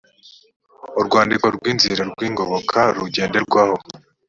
[0.99, 3.75] urwandiko rw inzira rw ingoboka rugenderwaho